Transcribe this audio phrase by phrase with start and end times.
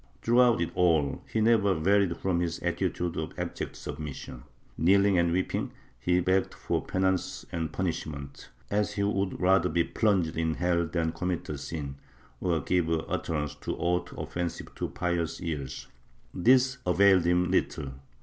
[0.23, 5.73] Throughout it all he never varied from his attitude of abject submission; kneeling and weeping
[5.99, 11.11] he begged for penance and punishment, as he would rather be plunged in hell than
[11.11, 11.97] commit a sin
[12.39, 15.85] or give utter ance to aught offensive to pious ears.
[16.33, 17.91] This availed him little.